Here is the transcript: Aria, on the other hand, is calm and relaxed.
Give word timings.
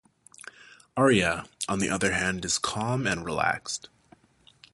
Aria, 0.97 1.45
on 1.69 1.77
the 1.77 1.91
other 1.91 2.13
hand, 2.13 2.43
is 2.43 2.57
calm 2.57 3.05
and 3.05 3.23
relaxed. 3.23 3.87